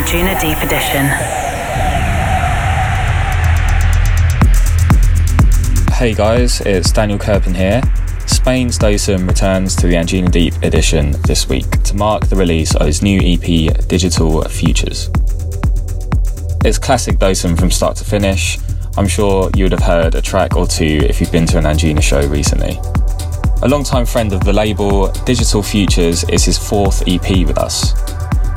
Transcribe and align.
Anjunadeep 0.00 0.62
Edition. 0.62 1.04
Hey 5.92 6.14
guys, 6.14 6.62
it's 6.62 6.90
Daniel 6.90 7.18
Kirpin 7.18 7.54
here. 7.54 7.82
Spain's 8.26 8.78
Dosem 8.78 9.28
returns 9.28 9.76
to 9.76 9.86
the 9.86 9.96
Anjunadeep 9.96 10.62
edition 10.62 11.12
this 11.26 11.50
week 11.50 11.68
to 11.82 11.94
mark 11.94 12.26
the 12.28 12.36
release 12.36 12.74
of 12.76 12.86
his 12.86 13.02
new 13.02 13.20
EP, 13.22 13.88
Digital 13.88 14.42
Futures. 14.44 15.10
It's 16.64 16.78
classic 16.78 17.18
Dosem 17.18 17.58
from 17.58 17.70
start 17.70 17.98
to 17.98 18.04
finish. 18.04 18.56
I'm 18.96 19.06
sure 19.06 19.50
you 19.54 19.64
would 19.66 19.72
have 19.72 19.82
heard 19.82 20.14
a 20.14 20.22
track 20.22 20.56
or 20.56 20.66
two 20.66 21.00
if 21.10 21.20
you've 21.20 21.30
been 21.30 21.46
to 21.48 21.58
an 21.58 21.64
Anjuna 21.64 22.02
show 22.02 22.26
recently. 22.26 22.80
A 23.62 23.68
long-time 23.68 24.06
friend 24.06 24.32
of 24.32 24.42
the 24.44 24.52
label, 24.54 25.12
Digital 25.26 25.62
Futures 25.62 26.24
is 26.24 26.46
his 26.46 26.56
fourth 26.56 27.06
EP 27.06 27.46
with 27.46 27.58
us. 27.58 28.09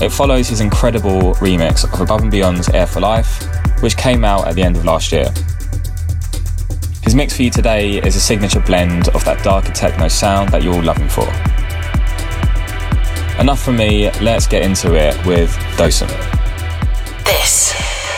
It 0.04 0.12
follows 0.12 0.50
his 0.50 0.60
incredible 0.60 1.34
remix 1.36 1.86
of 1.86 2.02
Above 2.02 2.24
and 2.24 2.30
Beyond's 2.30 2.68
Air 2.68 2.86
for 2.86 3.00
Life, 3.00 3.42
which 3.82 3.96
came 3.96 4.26
out 4.26 4.46
at 4.46 4.54
the 4.54 4.62
end 4.62 4.76
of 4.76 4.84
last 4.84 5.14
year. 5.14 5.32
His 7.04 7.16
mix 7.16 7.38
for 7.38 7.44
you 7.44 7.50
today 7.50 8.00
is 8.00 8.18
a 8.18 8.20
signature 8.20 8.60
blend 8.60 9.08
of 9.16 9.24
that 9.24 9.42
darker 9.46 9.72
techno 9.72 10.10
sound 10.10 10.50
that 10.50 10.62
you're 10.62 10.74
all 10.74 10.84
loving 10.84 11.08
for. 11.08 11.24
Enough 13.40 13.64
from 13.64 13.78
me, 13.78 14.12
let's 14.20 14.46
get 14.46 14.64
into 14.64 14.94
it 14.94 15.16
with 15.26 15.52
Dosem. 15.78 16.10
This 17.24 17.72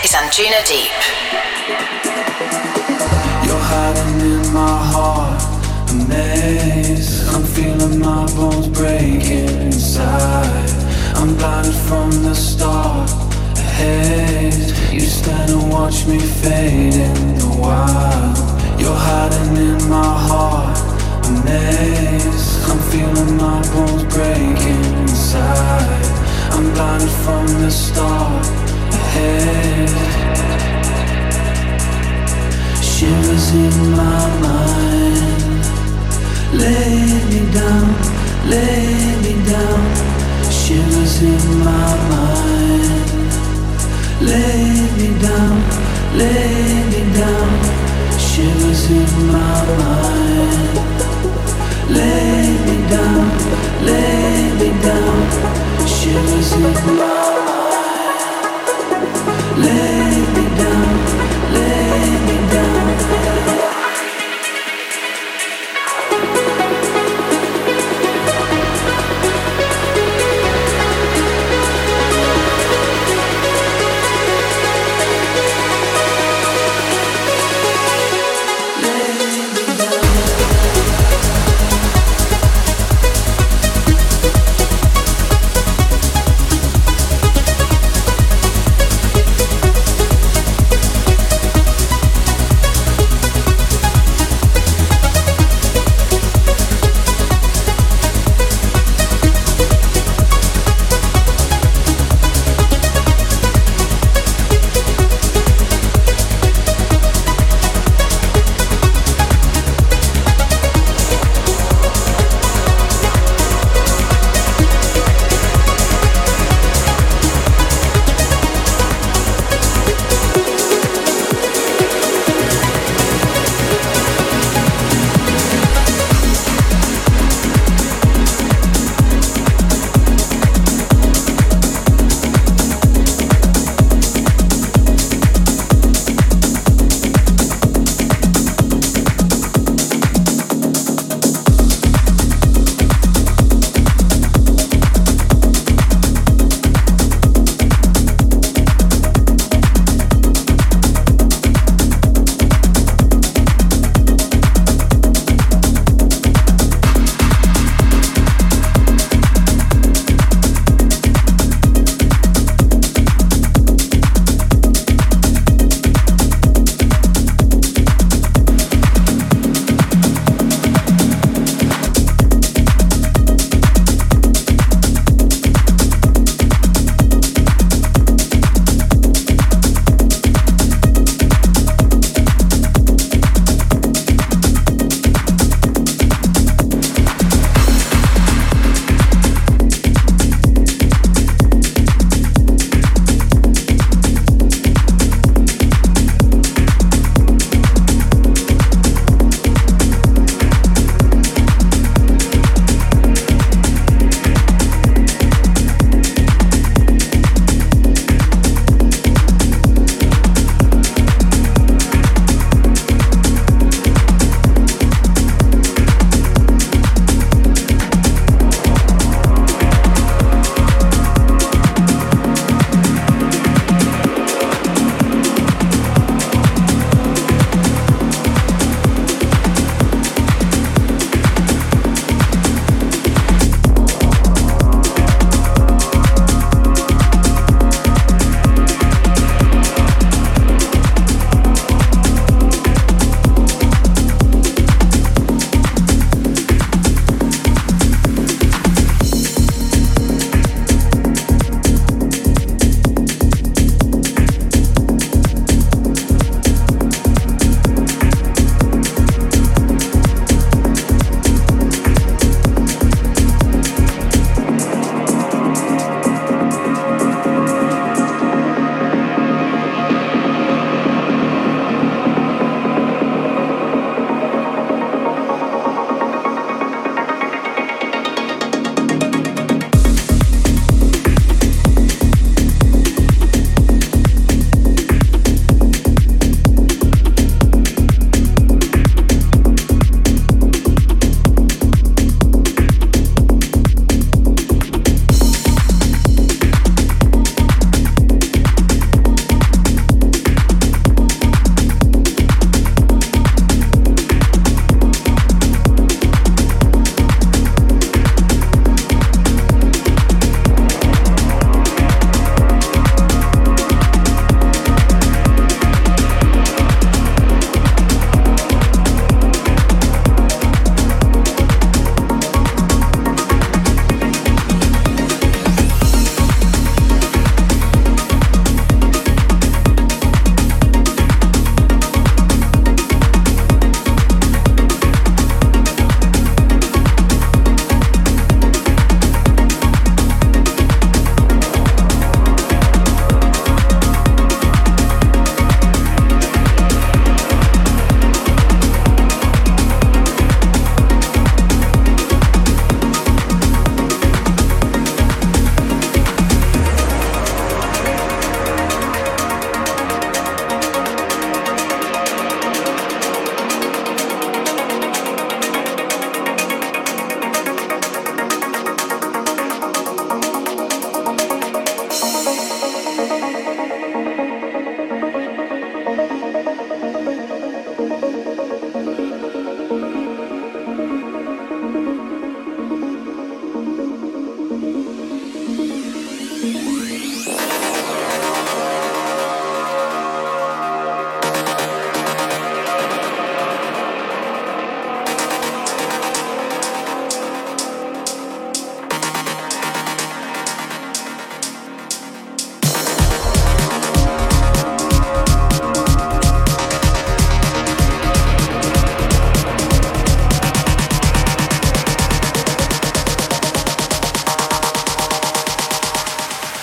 is 0.04 0.12
Anjunadeep. 0.12 0.90
You're 3.46 3.60
hiding 3.62 4.22
in 4.22 4.52
my 4.52 4.86
heart, 4.92 5.92
a 5.92 5.94
maze. 6.10 7.32
I'm 7.32 7.44
feeling 7.44 8.00
my 8.00 8.26
bones 8.34 8.70
breaking 8.70 9.50
inside. 9.68 10.85
I'm 11.18 11.36
blinded 11.38 11.74
from 11.74 12.12
the 12.24 12.36
start, 12.36 13.10
ahead. 13.58 14.54
You 14.94 15.00
stand 15.00 15.52
and 15.52 15.72
watch 15.72 16.06
me 16.06 16.20
fade 16.20 16.94
in 16.94 17.38
the 17.40 17.58
wild. 17.60 18.38
You're 18.80 19.02
hiding 19.10 19.58
in 19.58 19.90
my 19.90 20.14
heart, 20.28 20.78
a 21.26 21.32
maze. 21.46 22.48
I'm 22.70 22.80
feeling 22.92 23.38
my 23.38 23.62
bones 23.74 24.04
breaking 24.14 24.84
inside. 25.02 26.06
I'm 26.52 26.72
blinded 26.74 27.10
from 27.24 27.48
the 27.64 27.72
start, 27.72 28.46
ahead. 29.00 29.90
Shivers 32.84 33.52
in 33.52 33.92
my 33.92 34.26
mind. 34.48 35.64
Lay 36.54 37.06
me 37.32 37.42
down, 37.52 37.88
lay 38.50 39.16
me 39.24 39.34
down. 39.50 40.15
Shivers 40.66 41.22
in 41.22 41.60
my 41.60 41.96
mind. 42.10 43.22
Lay 44.20 44.66
me 44.98 45.10
down, 45.22 45.56
lay 46.18 46.84
me 46.90 47.02
down 47.14 47.86
shivers 48.18 48.90
in 48.90 49.28
my 49.28 49.62
mind. 49.78 50.74
Lay 51.90 52.50
me 52.66 52.78
down, 52.90 53.55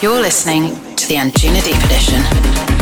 You're 0.02 0.20
listening 0.20 0.74
to 0.96 1.06
the 1.06 1.14
Anjunadeep 1.14 1.84
Edition. 1.84 2.81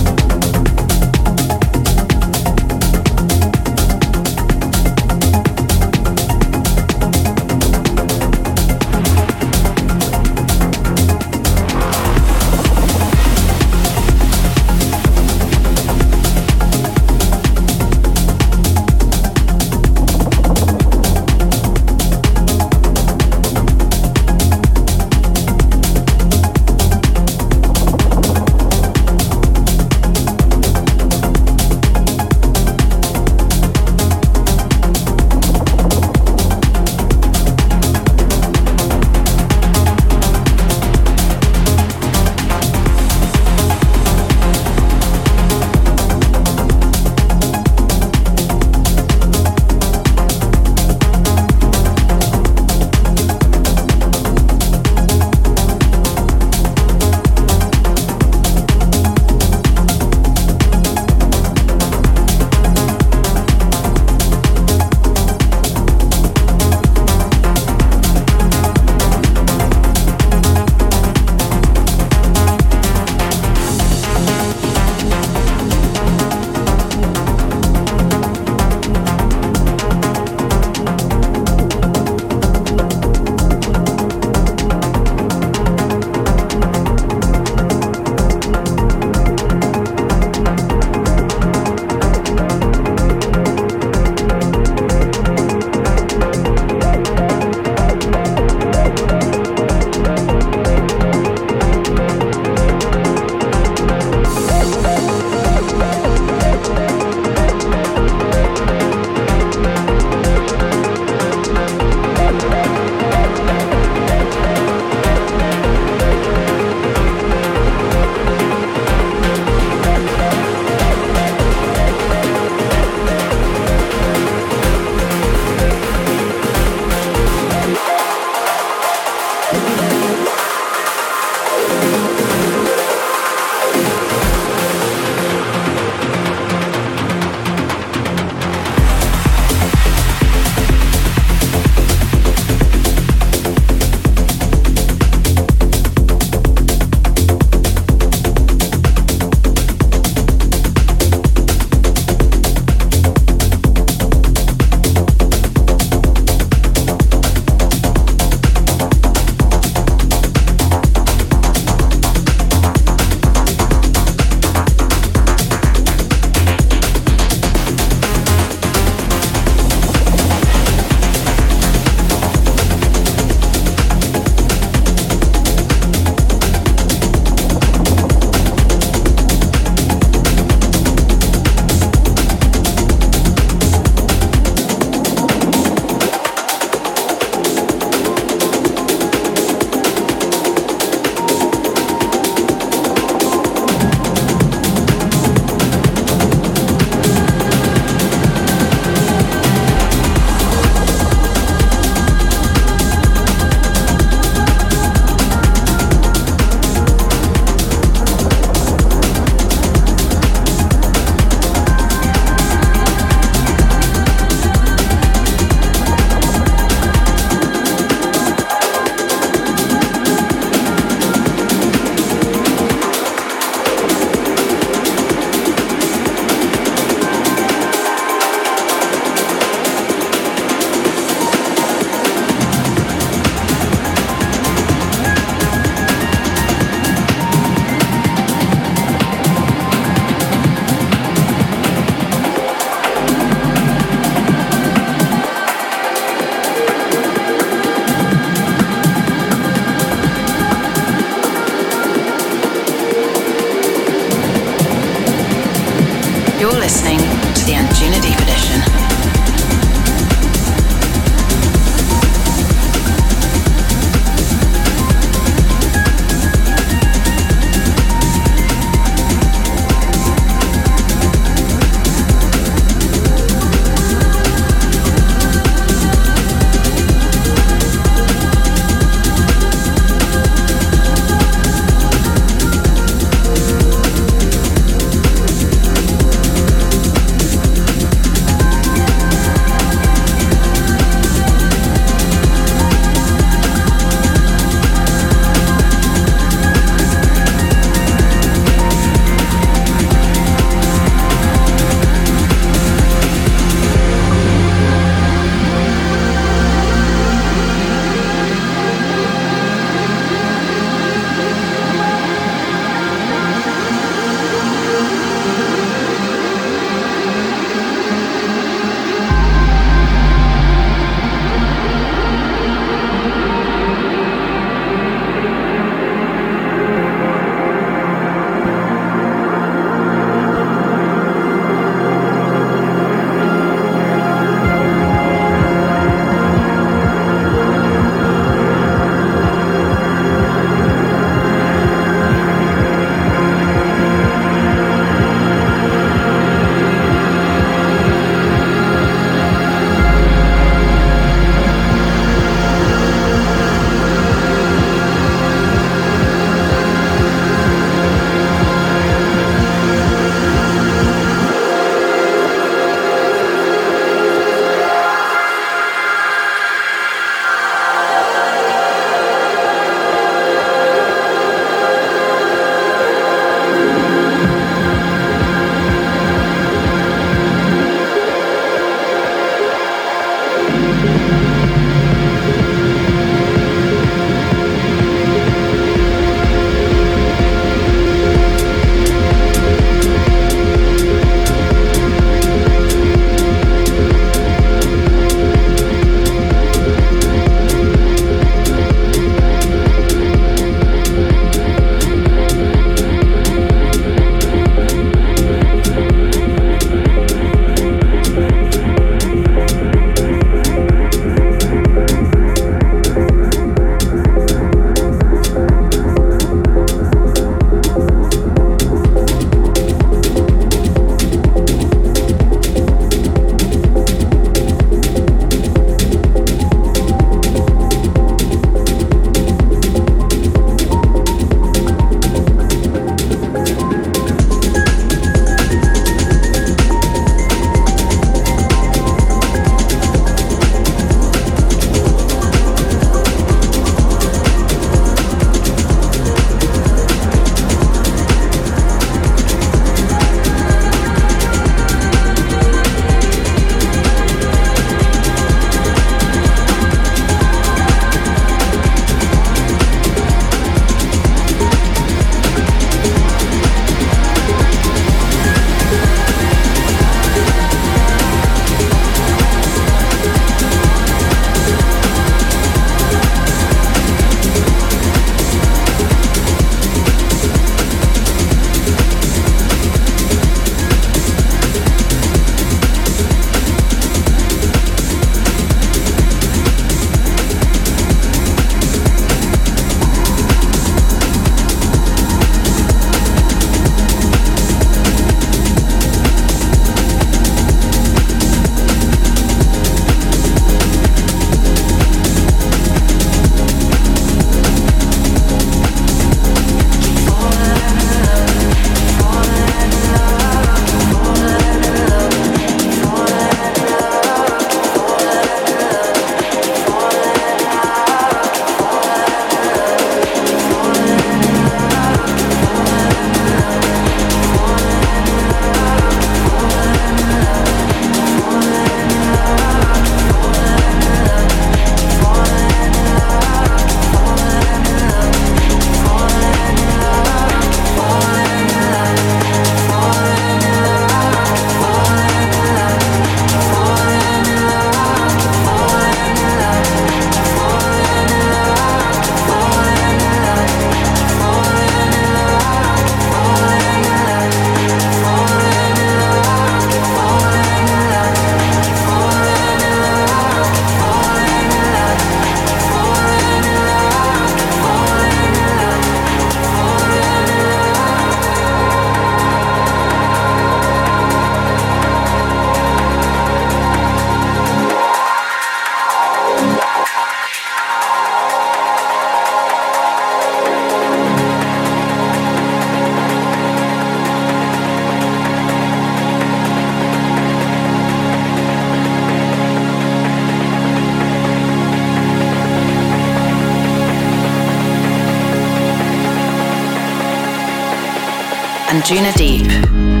Anjunadeep. 598.71 600.00